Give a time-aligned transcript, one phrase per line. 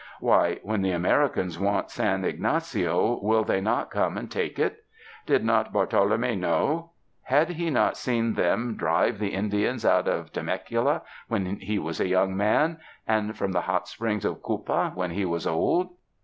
[0.19, 4.83] Why, when the Americans want San Ygnacio, will they not come and take it?
[5.27, 6.93] Did not I>artolome know?
[7.21, 11.69] Had he not seen them drive the 94 THE MOUNTAINS Indians out of Temecula wben
[11.69, 15.45] lie was a young man, and from the hot springs of Cupa when he was
[15.45, 15.89] old?